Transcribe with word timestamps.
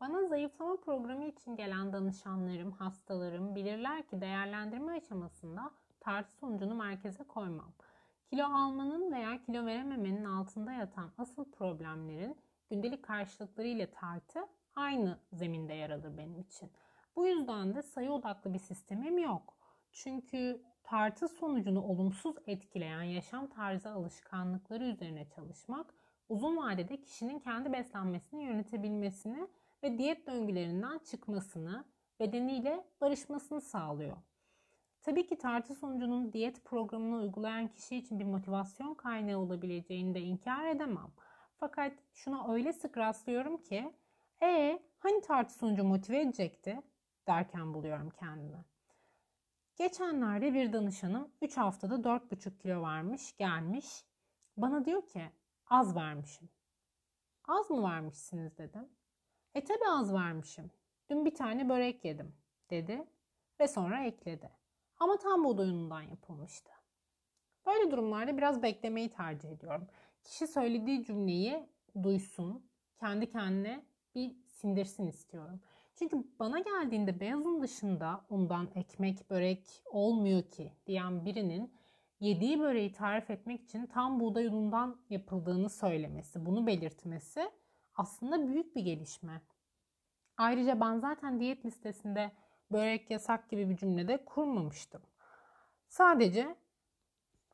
Bana 0.00 0.28
zayıflama 0.28 0.76
programı 0.76 1.24
için 1.24 1.56
gelen 1.56 1.92
danışanlarım, 1.92 2.72
hastalarım 2.72 3.54
bilirler 3.54 4.02
ki 4.02 4.20
değerlendirme 4.20 4.92
aşamasında 4.92 5.70
tartı 6.00 6.36
sonucunu 6.36 6.74
merkeze 6.74 7.24
koymam. 7.24 7.72
Kilo 8.30 8.44
almanın 8.44 9.12
veya 9.12 9.42
kilo 9.42 9.66
verememenin 9.66 10.24
altında 10.24 10.72
yatan 10.72 11.10
asıl 11.18 11.44
problemlerin 11.50 12.36
gündelik 12.70 13.02
karşılıkları 13.02 13.66
ile 13.66 13.90
tartı 13.90 14.40
aynı 14.76 15.18
zeminde 15.32 15.74
yer 15.74 15.90
alır 15.90 16.18
benim 16.18 16.40
için. 16.40 16.70
Bu 17.16 17.26
yüzden 17.26 17.74
de 17.74 17.82
sayı 17.82 18.10
odaklı 18.10 18.54
bir 18.54 18.58
sistemim 18.58 19.18
yok. 19.18 19.54
Çünkü 19.92 20.62
tartı 20.82 21.28
sonucunu 21.28 21.82
olumsuz 21.82 22.36
etkileyen 22.46 23.02
yaşam 23.02 23.46
tarzı 23.46 23.90
alışkanlıkları 23.90 24.84
üzerine 24.84 25.28
çalışmak 25.28 25.94
uzun 26.28 26.56
vadede 26.56 27.00
kişinin 27.00 27.38
kendi 27.38 27.72
beslenmesini 27.72 28.44
yönetebilmesini 28.44 29.48
ve 29.86 29.98
diyet 29.98 30.26
döngülerinden 30.26 30.98
çıkmasını, 30.98 31.84
bedeniyle 32.20 32.84
barışmasını 33.00 33.60
sağlıyor. 33.60 34.16
Tabii 35.02 35.26
ki 35.26 35.38
tartı 35.38 35.74
sonucunun 35.74 36.32
diyet 36.32 36.64
programını 36.64 37.16
uygulayan 37.16 37.68
kişi 37.68 37.96
için 37.96 38.18
bir 38.18 38.24
motivasyon 38.24 38.94
kaynağı 38.94 39.38
olabileceğini 39.38 40.14
de 40.14 40.20
inkar 40.20 40.66
edemem. 40.66 41.12
Fakat 41.56 41.92
şuna 42.12 42.52
öyle 42.52 42.72
sık 42.72 42.98
rastlıyorum 42.98 43.62
ki, 43.62 43.92
e 44.42 44.82
hani 44.98 45.20
tartı 45.20 45.54
sonucu 45.54 45.84
motive 45.84 46.20
edecekti 46.20 46.82
derken 47.26 47.74
buluyorum 47.74 48.10
kendimi. 48.10 48.64
Geçenlerde 49.76 50.54
bir 50.54 50.72
danışanım 50.72 51.30
3 51.42 51.56
haftada 51.56 51.94
4,5 51.94 52.58
kilo 52.58 52.82
vermiş, 52.82 53.36
gelmiş. 53.36 54.04
Bana 54.56 54.84
diyor 54.84 55.06
ki 55.06 55.30
az 55.66 55.96
vermişim. 55.96 56.48
Az 57.48 57.70
mı 57.70 57.82
vermişsiniz 57.82 58.58
dedim. 58.58 58.88
E 59.56 59.64
tabi 59.64 59.88
az 59.88 60.14
vermişim. 60.14 60.70
Dün 61.10 61.24
bir 61.24 61.34
tane 61.34 61.68
börek 61.68 62.04
yedim 62.04 62.34
dedi 62.70 63.04
ve 63.60 63.68
sonra 63.68 64.04
ekledi. 64.04 64.50
Ama 65.00 65.18
tam 65.18 65.44
buğday 65.44 65.68
unundan 65.68 66.02
yapılmıştı. 66.02 66.70
Böyle 67.66 67.90
durumlarda 67.90 68.36
biraz 68.36 68.62
beklemeyi 68.62 69.10
tercih 69.10 69.50
ediyorum. 69.50 69.86
Kişi 70.24 70.46
söylediği 70.46 71.04
cümleyi 71.04 71.68
duysun, 72.02 72.66
kendi 73.00 73.30
kendine 73.30 73.84
bir 74.14 74.36
sindirsin 74.46 75.06
istiyorum. 75.06 75.60
Çünkü 75.94 76.24
bana 76.38 76.58
geldiğinde 76.58 77.20
beyazın 77.20 77.62
dışında 77.62 78.24
undan 78.30 78.68
ekmek, 78.74 79.30
börek 79.30 79.82
olmuyor 79.90 80.42
ki 80.42 80.72
diyen 80.86 81.24
birinin 81.24 81.74
yediği 82.20 82.60
böreği 82.60 82.92
tarif 82.92 83.30
etmek 83.30 83.62
için 83.62 83.86
tam 83.86 84.20
buğday 84.20 84.46
unundan 84.46 85.00
yapıldığını 85.10 85.70
söylemesi, 85.70 86.46
bunu 86.46 86.66
belirtmesi 86.66 87.50
aslında 87.96 88.48
büyük 88.48 88.76
bir 88.76 88.80
gelişme. 88.80 89.40
Ayrıca 90.36 90.80
ben 90.80 90.98
zaten 90.98 91.40
diyet 91.40 91.64
listesinde 91.64 92.32
börek 92.72 93.10
yasak 93.10 93.50
gibi 93.50 93.70
bir 93.70 93.76
cümlede 93.76 94.24
kurmamıştım. 94.24 95.02
Sadece 95.88 96.56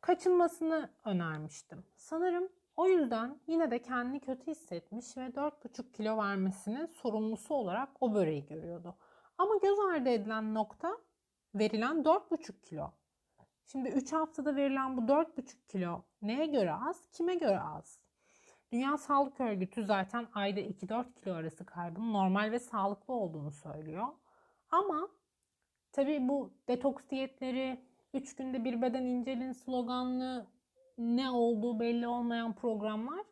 kaçınmasını 0.00 0.90
önermiştim. 1.04 1.84
Sanırım 1.96 2.48
o 2.76 2.88
yüzden 2.88 3.40
yine 3.46 3.70
de 3.70 3.82
kendini 3.82 4.20
kötü 4.20 4.46
hissetmiş 4.46 5.16
ve 5.16 5.20
4,5 5.26 5.92
kilo 5.92 6.16
vermesinin 6.16 6.86
sorumlusu 6.86 7.54
olarak 7.54 7.88
o 8.00 8.14
böreği 8.14 8.46
görüyordu. 8.46 8.96
Ama 9.38 9.56
göz 9.62 9.78
ardı 9.78 10.08
edilen 10.08 10.54
nokta 10.54 10.98
verilen 11.54 12.02
4,5 12.02 12.60
kilo. 12.62 12.92
Şimdi 13.66 13.88
3 13.88 14.12
haftada 14.12 14.56
verilen 14.56 14.96
bu 14.96 15.00
4,5 15.00 15.66
kilo 15.68 16.04
neye 16.22 16.46
göre 16.46 16.72
az, 16.74 17.08
kime 17.12 17.34
göre 17.34 17.60
az? 17.60 18.00
Dünya 18.72 18.98
Sağlık 18.98 19.40
Örgütü 19.40 19.84
zaten 19.84 20.28
ayda 20.34 20.60
2-4 20.60 21.14
kilo 21.14 21.34
arası 21.34 21.66
kaybın 21.66 22.12
normal 22.12 22.50
ve 22.52 22.58
sağlıklı 22.58 23.14
olduğunu 23.14 23.50
söylüyor. 23.50 24.06
Ama 24.70 25.08
tabii 25.92 26.28
bu 26.28 26.52
detoks 26.68 27.08
diyetleri, 27.10 27.80
3 28.14 28.36
günde 28.36 28.64
bir 28.64 28.82
beden 28.82 29.02
incelin 29.02 29.52
sloganlı 29.52 30.46
ne 30.98 31.30
olduğu 31.30 31.80
belli 31.80 32.08
olmayan 32.08 32.52
programlar 32.52 33.26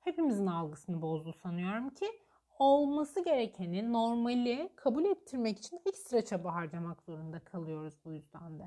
hepimizin 0.00 0.46
algısını 0.46 1.02
bozdu 1.02 1.32
sanıyorum 1.32 1.90
ki 1.90 2.06
olması 2.58 3.24
gerekeni, 3.24 3.92
normali 3.92 4.70
kabul 4.76 5.04
ettirmek 5.04 5.58
için 5.58 5.80
ekstra 5.86 6.24
çaba 6.24 6.54
harcamak 6.54 7.02
zorunda 7.02 7.40
kalıyoruz 7.40 7.94
bu 8.04 8.12
yüzden 8.12 8.58
de. 8.58 8.66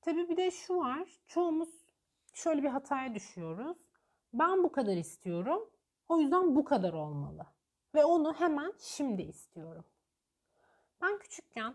Tabii 0.00 0.28
bir 0.28 0.36
de 0.36 0.50
şu 0.50 0.76
var. 0.76 1.08
Çoğumuz 1.26 1.86
şöyle 2.34 2.62
bir 2.62 2.68
hataya 2.68 3.14
düşüyoruz. 3.14 3.87
Ben 4.32 4.64
bu 4.64 4.72
kadar 4.72 4.96
istiyorum. 4.96 5.70
O 6.08 6.20
yüzden 6.20 6.56
bu 6.56 6.64
kadar 6.64 6.92
olmalı. 6.92 7.46
Ve 7.94 8.04
onu 8.04 8.34
hemen 8.34 8.72
şimdi 8.78 9.22
istiyorum. 9.22 9.84
Ben 11.02 11.18
küçükken 11.18 11.74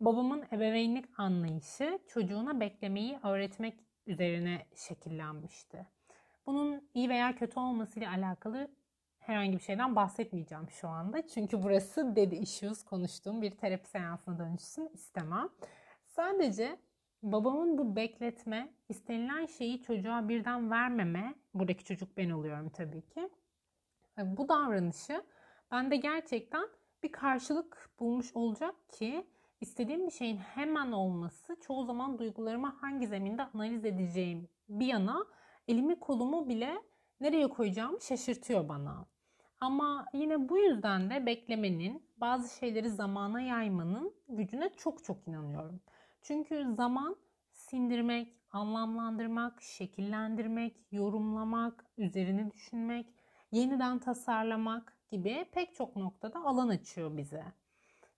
babamın 0.00 0.44
ebeveynlik 0.52 1.20
anlayışı 1.20 1.98
çocuğuna 2.08 2.60
beklemeyi 2.60 3.18
öğretmek 3.24 3.74
üzerine 4.06 4.66
şekillenmişti. 4.76 5.86
Bunun 6.46 6.88
iyi 6.94 7.08
veya 7.08 7.34
kötü 7.34 7.60
olmasıyla 7.60 8.10
alakalı 8.10 8.68
herhangi 9.18 9.58
bir 9.58 9.62
şeyden 9.62 9.96
bahsetmeyeceğim 9.96 10.70
şu 10.70 10.88
anda. 10.88 11.26
Çünkü 11.26 11.62
burası 11.62 12.16
dedi 12.16 12.36
issues 12.36 12.84
konuştuğum 12.84 13.42
bir 13.42 13.50
terapi 13.50 13.88
seansına 13.88 14.38
dönüşsün 14.38 14.88
istemem. 14.94 15.48
Sadece 16.06 16.78
babamın 17.22 17.78
bu 17.78 17.96
bekletme, 17.96 18.72
istenilen 18.88 19.46
şeyi 19.46 19.82
çocuğa 19.82 20.28
birden 20.28 20.70
vermeme, 20.70 21.34
buradaki 21.54 21.84
çocuk 21.84 22.16
ben 22.16 22.30
oluyorum 22.30 22.68
tabii 22.68 23.02
ki. 23.02 23.28
Bu 24.18 24.48
davranışı 24.48 25.22
bende 25.70 25.96
gerçekten 25.96 26.68
bir 27.02 27.12
karşılık 27.12 27.90
bulmuş 28.00 28.36
olacak 28.36 28.74
ki 28.88 29.26
istediğim 29.60 30.06
bir 30.06 30.12
şeyin 30.12 30.36
hemen 30.36 30.92
olması 30.92 31.56
çoğu 31.60 31.84
zaman 31.84 32.18
duygularımı 32.18 32.68
hangi 32.80 33.06
zeminde 33.06 33.42
analiz 33.42 33.84
edeceğim 33.84 34.48
bir 34.68 34.86
yana 34.86 35.26
elimi 35.68 36.00
kolumu 36.00 36.48
bile 36.48 36.82
nereye 37.20 37.48
koyacağımı 37.48 38.00
şaşırtıyor 38.00 38.68
bana. 38.68 39.06
Ama 39.60 40.06
yine 40.14 40.48
bu 40.48 40.58
yüzden 40.58 41.10
de 41.10 41.26
beklemenin, 41.26 42.02
bazı 42.16 42.58
şeyleri 42.58 42.90
zamana 42.90 43.40
yaymanın 43.40 44.14
gücüne 44.28 44.70
çok 44.76 45.04
çok 45.04 45.28
inanıyorum. 45.28 45.80
Çünkü 46.22 46.74
zaman 46.76 47.16
sindirmek, 47.52 48.36
anlamlandırmak, 48.50 49.62
şekillendirmek, 49.62 50.76
yorumlamak, 50.92 51.84
üzerine 51.98 52.50
düşünmek, 52.50 53.06
yeniden 53.52 53.98
tasarlamak 53.98 54.96
gibi 55.10 55.46
pek 55.52 55.74
çok 55.74 55.96
noktada 55.96 56.38
alan 56.38 56.68
açıyor 56.68 57.16
bize. 57.16 57.44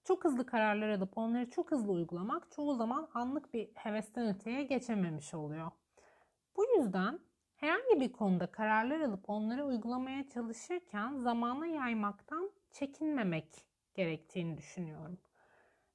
Çok 0.04 0.24
hızlı 0.24 0.46
kararlar 0.46 0.88
alıp 0.88 1.18
onları 1.18 1.50
çok 1.50 1.70
hızlı 1.70 1.92
uygulamak 1.92 2.50
çoğu 2.50 2.74
zaman 2.74 3.08
anlık 3.14 3.54
bir 3.54 3.70
hevesten 3.74 4.34
öteye 4.34 4.62
geçememiş 4.62 5.34
oluyor. 5.34 5.70
Bu 6.56 6.64
yüzden 6.64 7.18
herhangi 7.56 8.00
bir 8.00 8.12
konuda 8.12 8.46
kararlar 8.46 9.00
alıp 9.00 9.30
onları 9.30 9.64
uygulamaya 9.64 10.28
çalışırken 10.28 11.16
zamana 11.16 11.66
yaymaktan 11.66 12.50
çekinmemek 12.72 13.48
gerektiğini 13.94 14.58
düşünüyorum. 14.58 15.18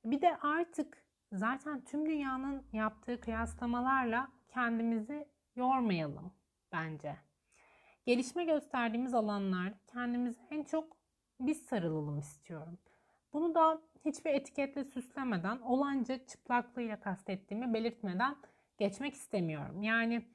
Bir 0.06 0.22
de 0.22 0.38
artık 0.38 1.07
zaten 1.32 1.86
tüm 1.86 2.06
dünyanın 2.06 2.64
yaptığı 2.74 3.20
kıyaslamalarla 3.20 4.28
kendimizi 4.48 5.28
yormayalım 5.56 6.34
bence. 6.72 7.18
Gelişme 8.06 8.46
gösterdiğimiz 8.46 9.14
alanlar 9.14 9.74
kendimizi 9.88 10.40
en 10.52 10.64
çok 10.64 10.98
biz 11.40 11.62
sarılalım 11.62 12.20
istiyorum. 12.20 12.78
Bunu 13.34 13.56
da 13.56 13.82
hiçbir 14.06 14.30
etiketle 14.34 14.84
süslemeden, 14.84 15.60
olanca 15.60 16.26
çıplaklığıyla 16.26 17.00
kastettiğimi 17.00 17.74
belirtmeden 17.74 18.36
geçmek 18.78 19.14
istemiyorum. 19.14 19.84
Yani 19.84 20.26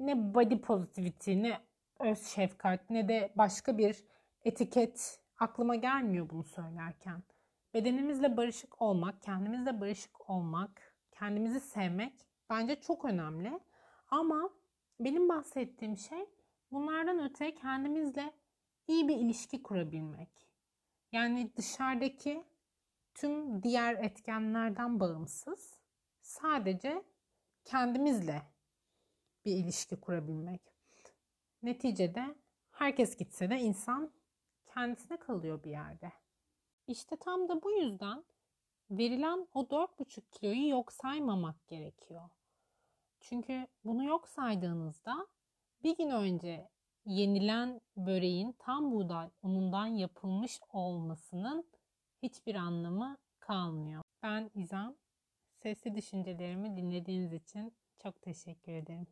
ne 0.00 0.34
body 0.34 0.60
positivity, 0.60 1.42
ne 1.42 1.58
öz 2.00 2.26
şefkat, 2.26 2.90
ne 2.90 3.08
de 3.08 3.32
başka 3.36 3.78
bir 3.78 4.04
etiket 4.44 5.20
aklıma 5.38 5.74
gelmiyor 5.74 6.30
bunu 6.30 6.44
söylerken. 6.44 7.22
Bedenimizle 7.76 8.36
barışık 8.36 8.82
olmak, 8.82 9.22
kendimizle 9.22 9.80
barışık 9.80 10.30
olmak, 10.30 10.94
kendimizi 11.12 11.60
sevmek 11.60 12.26
bence 12.50 12.80
çok 12.80 13.04
önemli. 13.04 13.60
Ama 14.08 14.50
benim 15.00 15.28
bahsettiğim 15.28 15.96
şey 15.96 16.26
bunlardan 16.72 17.30
öte 17.30 17.54
kendimizle 17.54 18.32
iyi 18.88 19.08
bir 19.08 19.16
ilişki 19.16 19.62
kurabilmek. 19.62 20.48
Yani 21.12 21.56
dışarıdaki 21.56 22.44
tüm 23.14 23.62
diğer 23.62 23.94
etkenlerden 23.94 25.00
bağımsız 25.00 25.78
sadece 26.20 27.02
kendimizle 27.64 28.42
bir 29.44 29.52
ilişki 29.52 30.00
kurabilmek. 30.00 30.62
Neticede 31.62 32.34
herkes 32.70 33.16
gitse 33.16 33.50
de 33.50 33.58
insan 33.60 34.12
kendisine 34.66 35.16
kalıyor 35.16 35.64
bir 35.64 35.70
yerde. 35.70 36.12
İşte 36.86 37.16
tam 37.16 37.48
da 37.48 37.62
bu 37.62 37.70
yüzden 37.70 38.24
verilen 38.90 39.48
o 39.54 39.60
4,5 39.60 40.20
kiloyu 40.30 40.68
yok 40.68 40.92
saymamak 40.92 41.68
gerekiyor. 41.68 42.30
Çünkü 43.20 43.66
bunu 43.84 44.04
yok 44.04 44.28
saydığınızda 44.28 45.26
bir 45.82 45.96
gün 45.96 46.10
önce 46.10 46.68
yenilen 47.04 47.80
böreğin 47.96 48.52
tam 48.58 48.92
buğday 48.92 49.30
unundan 49.42 49.86
yapılmış 49.86 50.60
olmasının 50.72 51.64
hiçbir 52.22 52.54
anlamı 52.54 53.16
kalmıyor. 53.40 54.02
Ben 54.22 54.50
İzam. 54.54 54.96
Sesli 55.62 55.94
düşüncelerimi 55.94 56.76
dinlediğiniz 56.76 57.32
için 57.32 57.74
çok 57.98 58.22
teşekkür 58.22 58.72
ederim. 58.72 59.06